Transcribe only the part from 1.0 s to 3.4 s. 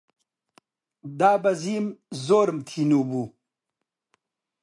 دابەزیم، زۆرم تینوو بوو